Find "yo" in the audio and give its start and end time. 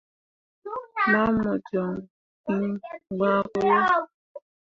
3.71-3.81